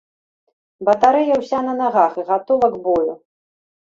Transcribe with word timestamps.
Батарэя 0.87 1.35
ўся 1.43 1.59
на 1.67 1.73
нагах 1.83 2.11
і 2.23 2.25
гатова 2.31 2.67
к 2.77 2.85
бою. 2.87 3.13